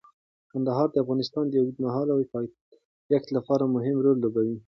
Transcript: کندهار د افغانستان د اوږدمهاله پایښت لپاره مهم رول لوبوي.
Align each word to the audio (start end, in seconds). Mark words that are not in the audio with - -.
کندهار 0.51 0.87
د 0.91 0.95
افغانستان 1.03 1.45
د 1.49 1.53
اوږدمهاله 1.61 2.13
پایښت 2.33 3.25
لپاره 3.37 3.71
مهم 3.75 3.97
رول 4.05 4.17
لوبوي. 4.23 4.57